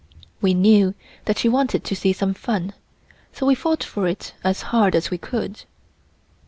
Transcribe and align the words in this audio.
We 0.41 0.55
knew 0.55 0.95
that 1.25 1.37
she 1.37 1.47
wanted 1.47 1.83
to 1.83 1.95
see 1.95 2.11
some 2.11 2.33
fun, 2.33 2.73
so 3.33 3.45
we 3.45 3.53
fought 3.53 3.83
for 3.83 4.07
it 4.07 4.33
as 4.43 4.63
hard 4.73 4.95
as 4.95 5.11
we 5.11 5.19
could. 5.19 5.61